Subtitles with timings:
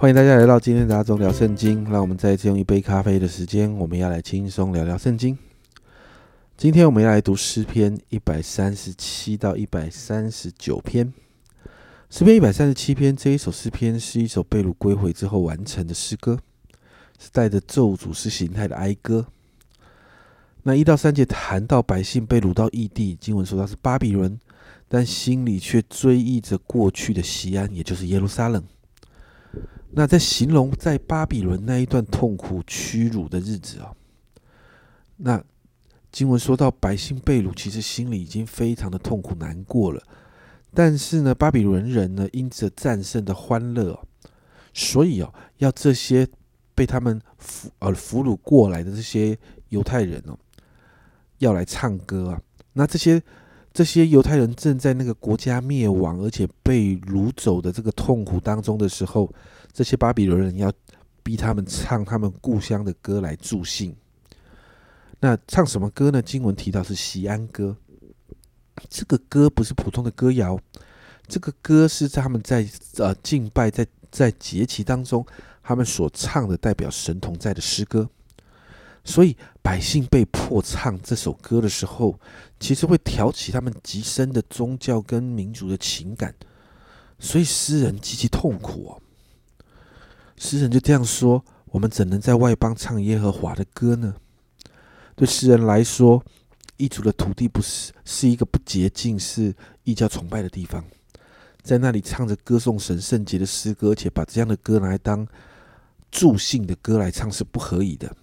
[0.00, 1.82] 欢迎大家来到今天的阿忠聊圣经。
[1.90, 5.36] 让我们再次用一杯咖啡的时间，我们要来轻松聊聊圣经。
[6.56, 11.12] 今天我们要来读诗篇一百三十七到一百三十九篇。
[12.10, 16.38] 诗篇一百三十七篇这一首诗篇是一首被掳归回之后完成的诗歌，
[17.18, 19.26] 是带着咒诅式形态的哀歌。
[20.62, 24.38] 那一到三节谈到百姓被掳到异地，经文说他是巴比伦，
[24.86, 28.62] 但心里却追忆着过去的西安，也就是耶路撒冷。
[29.90, 33.92] 那在形容在巴比伦那一段痛苦屈辱的日子啊，
[35.16, 35.42] 那
[36.12, 40.02] 经文说到百姓被掳，其实心里已经非常的痛苦难过了。
[40.74, 43.98] 但是呢，巴比伦人呢，因着战胜的欢乐，
[44.74, 46.28] 所以哦，要这些
[46.74, 49.36] 被他们俘呃俘虏过来的这些
[49.70, 50.38] 犹太人哦，
[51.38, 52.40] 要来唱歌啊。
[52.74, 53.20] 那这些
[53.78, 59.32] 这些犹太人正在那个国家灭亡，而且被掳走的这个痛苦当中的时候。
[59.72, 60.72] 这些巴比伦人要
[61.22, 63.94] 逼他们唱他们故乡的歌来助兴。
[65.20, 66.20] 那唱什么歌呢？
[66.20, 67.76] 经文提到是西安歌。
[68.90, 70.58] 这个歌不是普通的歌谣，
[71.28, 75.24] 这个歌是他们在呃敬拜在在节期当中，
[75.62, 78.10] 他们所唱的代表神同在的诗歌。
[79.08, 82.20] 所以百姓被迫唱这首歌的时候，
[82.60, 86.34] 其实会挑起他们极深的宗教跟民族的情感，
[87.18, 89.00] 所以诗人极其痛苦哦。
[90.36, 91.42] 诗人就这样说
[91.72, 94.14] ：“我们怎能在外邦唱耶和华的歌呢？”
[95.16, 96.22] 对诗人来说，
[96.76, 99.54] 异族的土地不是是一个不洁净、是
[99.84, 100.84] 异教崇拜的地方，
[101.62, 105.26] 在那里唱着歌颂神圣洁的诗歌，且把这样的歌拿来当
[106.10, 108.14] 助兴的歌来唱是不合理的。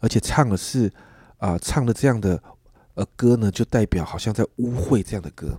[0.00, 0.92] 而且唱的是
[1.38, 2.42] 啊，唱的这样的
[2.94, 5.58] 呃歌呢，就代表好像在污秽这样的歌。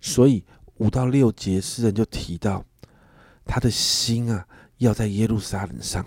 [0.00, 0.42] 所以
[0.78, 2.64] 五到六节，诗人就提到。
[3.50, 4.46] 他的心啊，
[4.76, 6.04] 要在耶路撒冷上，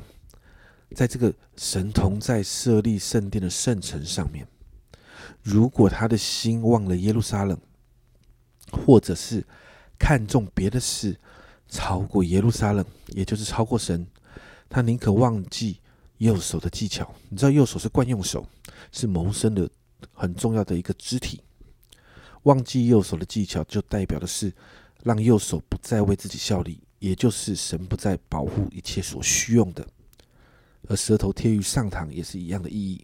[0.94, 4.48] 在这个神同在设立圣殿的圣城上面。
[5.42, 7.60] 如果他的心忘了耶路撒冷，
[8.72, 9.44] 或者是
[9.98, 11.20] 看重别的事
[11.68, 14.06] 超过耶路撒冷，也就是超过神，
[14.70, 15.81] 他宁可忘记
[16.22, 17.12] 右手的技巧。
[17.30, 18.48] 你知道，右手是惯用手，
[18.92, 19.68] 是谋生的
[20.14, 21.42] 很重要的一个肢体。
[22.44, 24.54] 忘记右手的技巧，就代表的是
[25.04, 26.80] 让右手不再为自己效力。
[27.00, 29.84] 也就是神不再保护一切所需用的，
[30.88, 33.04] 而舌头贴于上膛也是一样的意义。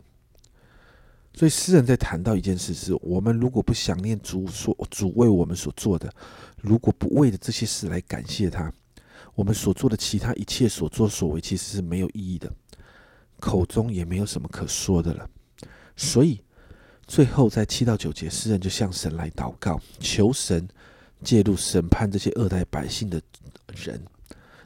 [1.34, 6.14] 所以诗人在谈到一件事：是我们如果不想念主所主为我们所做的，
[6.62, 8.72] 如果不为了这些事来感谢他，
[9.34, 12.54] 我们所做的其他一切所作所为其实是没有意义的，
[13.40, 15.30] 口中也没有什么可说的了。
[15.96, 16.42] 所以
[17.06, 20.68] 最后在七到九节，诗人就向神来祷告，求神
[21.24, 23.22] 介入审判这些恶待百姓的。
[23.76, 24.02] 人，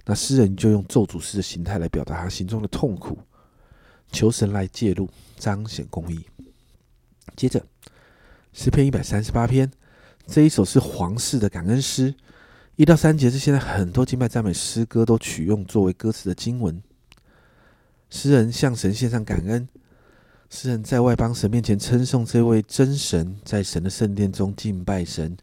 [0.05, 3.17] 那诗人就用咒诅式的形态来表达他心中的痛苦，
[4.11, 6.23] 求神来介入，彰显公义。
[7.35, 7.61] 接着，
[8.53, 9.69] 诗篇一百三十八篇
[10.27, 12.13] 这一首是皇室的感恩诗，
[12.75, 16.81] 一到三节是现在很多敬拜赞美诗歌都取用作为歌词的经文。
[18.11, 19.67] 诗人向神献上感恩，
[20.49, 25.35] 诗人在外邦神面前称颂这位真神，在神的圣殿中敬拜神。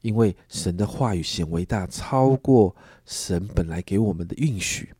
[0.00, 2.74] 因为神的话语显伟大，超过
[3.06, 4.92] 神本来给我们的允许。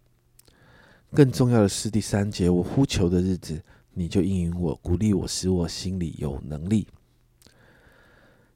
[1.13, 3.61] 更重要的是第三节，我呼求的日子，
[3.95, 6.87] 你就应允我，鼓励我，使我心里有能力。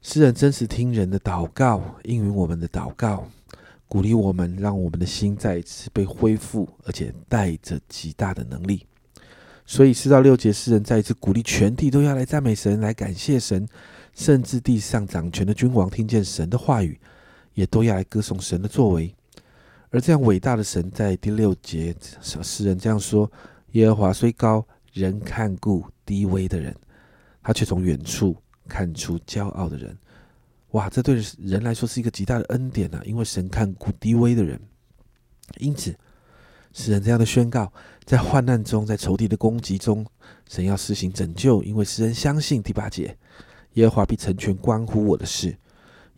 [0.01, 3.27] 诗人真实听人的祷告，应允我们的祷告，
[3.87, 8.85] 鼓励我们，让我们的心再一次被恢复，而且带着极大的能力。
[9.65, 13.67] 所以四到六节，诗人再一次鼓励全体都要来赞美神，来感谢神。
[14.13, 16.99] 甚至地上掌权的君王听见神的话语，
[17.53, 19.13] 也都要来歌颂神的作为。
[19.91, 23.31] 而这样伟大的神，在第六节，诗人这样说
[23.73, 26.75] ：“耶和华虽高，人看顾低微的人，
[27.43, 28.35] 他却从远处
[28.67, 29.95] 看出骄傲的人。”
[30.71, 33.01] 哇，这对人来说是一个极大的恩典呐！
[33.05, 34.59] 因为神看顾低微的人，
[35.59, 35.95] 因此
[36.73, 37.71] 诗人这样的宣告：
[38.03, 40.05] 在患难中，在仇敌的攻击中，
[40.47, 43.17] 神要施行拯救，因为诗人相信第八节。
[43.73, 45.57] 耶和华必成全关乎我的事。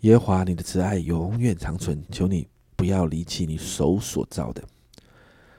[0.01, 4.63] 耶和华，你的慈爱永远长存，求你不要离弃你手所造的。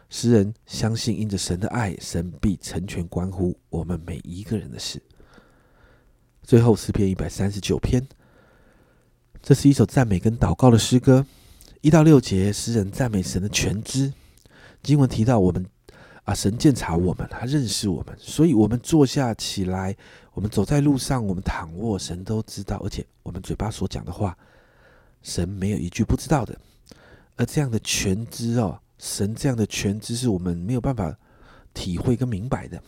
[0.09, 5.01] 诗人相信，因着神的爱，神必成全关乎我们每一个人的事。
[6.43, 8.05] 最后诗篇一百三十九篇，
[9.43, 11.27] 这是一首赞美跟祷告的诗歌。
[11.81, 14.13] 一到六节，诗人赞美神的全知。
[14.83, 15.67] 经文提到我们。
[16.25, 16.35] 啊！
[16.35, 19.97] 神鉴察我们，他认识我们，所以我们坐下起来，
[20.35, 22.77] 我们走在路上，我们躺卧，神都知道。
[22.85, 24.37] 而且我们嘴巴所讲的话，
[25.23, 26.57] 神没有一句不知道的。
[27.37, 31.13] 而这样的全知哦，神这样的全知是我们没有办法
[31.73, 32.81] 体会跟明白的。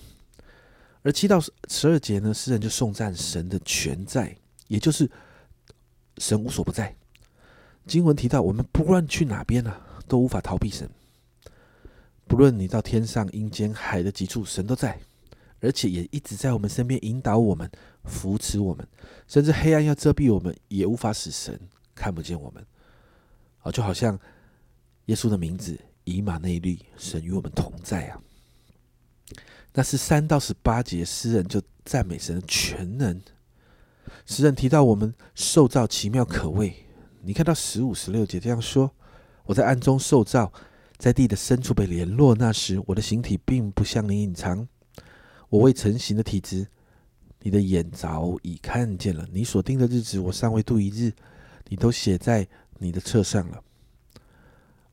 [1.03, 4.37] 而七到十二节呢，诗人就颂赞神的全在，
[4.69, 5.11] 也就是
[6.19, 6.95] 神无所不在。
[7.87, 9.75] 经文提到，我们不论去哪边呢，
[10.07, 10.89] 都无法逃避神。
[12.29, 14.99] 不论你到天上、阴间、海的极处，神都在，
[15.61, 17.71] 而且也一直在我们身边引导我们、
[18.05, 18.87] 扶持我们，
[19.27, 21.61] 甚至黑暗要遮蔽我们，也无法使神
[21.95, 22.65] 看不见我们。
[23.63, 24.19] 啊，就好像
[25.07, 28.21] 耶稣的名字以马内利，神与我们同在啊。
[29.75, 33.21] 那是三到十八节，诗人就赞美神的全能。
[34.27, 36.75] 诗人提到我们受造奇妙可畏。
[37.23, 38.91] 你看到十五、十六节这样说
[39.47, 40.53] ：“我在暗中受造，
[40.97, 42.35] 在地的深处被联络。
[42.35, 44.67] 那时，我的形体并不向你隐藏。
[45.49, 46.67] 我未成形的体质，
[47.43, 49.27] 你的眼早已看见了。
[49.33, 51.13] 你所定的日子，我尚未度一日，
[51.69, 52.49] 你都写在
[52.79, 53.63] 你的册上了。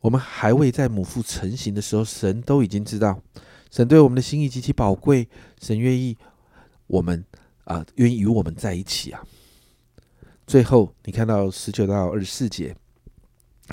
[0.01, 3.21] 我们还未在母腹成型的时候，神都已经知道。
[3.71, 5.27] 神对我们的心意极其宝贵，
[5.61, 6.17] 神愿意
[6.87, 7.23] 我们
[7.69, 9.23] 啊，愿意与我们在一起啊。”
[10.45, 12.75] 最后，你看到十九到二十四节，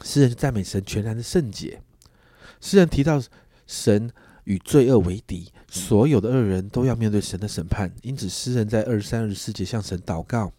[0.04, 1.80] 诗人赞美神全然的圣洁。
[2.60, 3.22] 诗人提到
[3.66, 4.12] 神
[4.44, 7.90] 与罪恶为敌，所有的恶人都要面对神的审判。
[8.02, 10.52] 因此，诗人在二十三、二十四节向神祷告：“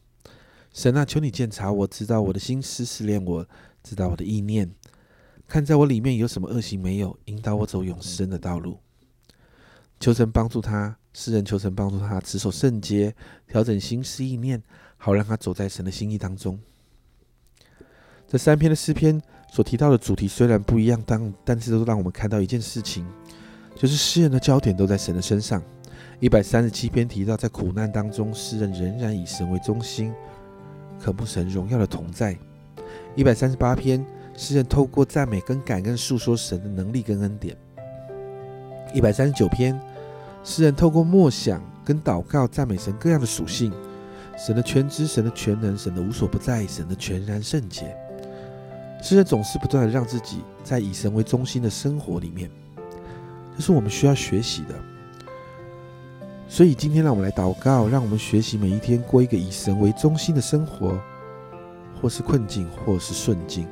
[0.74, 3.48] 神啊，求你鉴察我，知道我的心思，试炼我，
[3.84, 4.72] 知道我的意念，
[5.48, 8.80] 看在我里面有什么恶行没有，引导我走永生的道路。”
[10.00, 13.12] 求神帮助他，诗人求神帮助他持守圣洁，
[13.48, 14.62] 调整心思意念。
[15.00, 16.60] 好让他走在神的心意当中。
[18.28, 19.20] 这三篇的诗篇
[19.52, 23.04] 所提到的主题虽然不一样，但但是都让我们看到一件事情，
[23.76, 25.62] 就是诗人的焦点都在神的身上。
[26.20, 30.14] 一百三十七篇提到，在苦难当中，诗人仍然以神为中心，
[31.00, 32.38] 渴慕神荣耀的同在。
[33.16, 34.06] 一百三十八篇，
[34.36, 37.58] 诗人透过赞美跟感恩诉说神的能力跟恩典。
[38.94, 39.80] 一百三十九篇，
[40.48, 43.70] 诗人透过默想跟祷告赞美神各样的属性。
[44.38, 47.94] 神的全知，神的全能，神的无所不在，神的全然圣洁。
[49.04, 52.50] 诗人总是不断的让自己在以神为中心的生活里面，
[53.58, 54.76] 这是我们需要学习的。
[56.48, 60.98] 所以今天让我们来祷告，让我们学习每一天过一个以神为中心的生活，
[62.02, 63.68] 或是困境，或是顺境，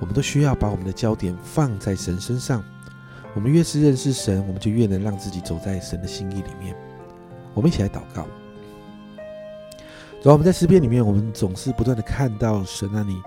[0.00, 2.64] 我们都需要把我们的焦点放在神身上。
[3.34, 6.74] 我们越是认识神，我们就越能让自己走在神的心意里面。
[7.52, 8.26] 我们一起来祷告。
[10.22, 13.20] 主要我们在诗篇里面，我们总是不断的看到神啊，你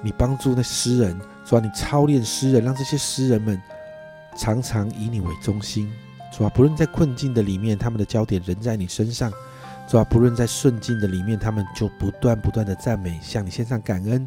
[0.00, 3.60] 你帮助那诗人，主要你操练诗人，让这些诗人们
[4.36, 5.92] 常常以你为中心。
[6.32, 9.30] 主要不论在困境的里面，他们的焦点仍在你身上；
[9.86, 14.26] 主要不论在顺境的里面，他们就不断不断的赞美，向你献上感恩。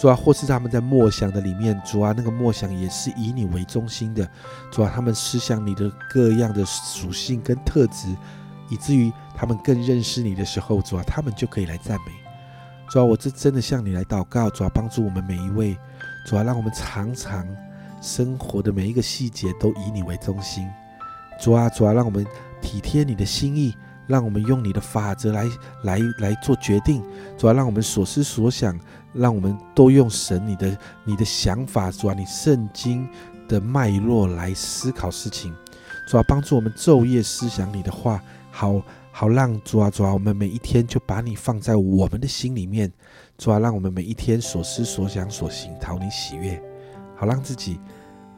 [0.00, 4.28] 主要或是他们在默想的里面，主啊，那个默想也是以你为中心的。
[4.70, 8.08] 主要他们思想你的各样的属性跟特质。
[8.70, 12.12] 以至于他们更认识你的时候，主啊，他们就可以来赞美。
[12.88, 15.76] 主啊，我这真的向你来祷告，主啊，帮助我们每一位，
[16.26, 17.46] 主啊，让我们常常
[18.00, 20.66] 生活的每一个细节都以你为中心。
[21.38, 22.26] 主啊，主啊，让我们
[22.62, 23.76] 体贴你的心意，
[24.06, 25.48] 让我们用你的法则来
[25.82, 27.02] 来来做决定。
[27.36, 28.78] 主啊，让我们所思所想，
[29.12, 33.08] 让我们都用神你的你的想法，主啊，你圣经
[33.48, 35.54] 的脉络来思考事情。
[36.08, 38.20] 主啊，帮助我们昼夜思想你的话。
[38.56, 38.80] 好
[39.10, 42.92] 好让主啊主啊，我们每一天就把你放在我们的心里面，
[43.36, 46.62] 主啊，让我们每一天所思所想所行讨你喜悦，
[47.16, 47.80] 好让自己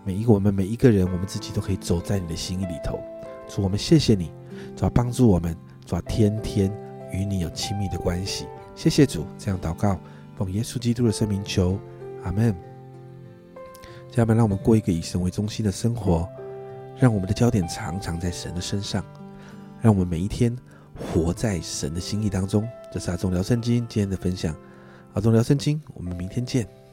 [0.05, 2.99] 每一个我们每一个人，我们自己都可以走在你的心意里头。
[3.47, 4.33] 主，我们谢谢你，
[4.77, 6.73] 主要，帮助我们，主要，天天
[7.13, 8.47] 与你有亲密的关系。
[8.75, 9.99] 谢谢主，这样祷告，
[10.37, 11.79] 奉耶稣基督的圣名求，
[12.25, 12.55] 阿门。
[14.11, 16.29] 家人们，让我们过一个以神为中心的生活，
[16.99, 19.05] 让我们的焦点常常在神的身上。
[19.83, 20.57] 让我们每一天
[20.95, 22.67] 活在神的心意当中。
[22.91, 24.57] 这是阿忠聊圣经今天的分享。
[25.13, 26.86] 阿忠聊圣经，我们明天见。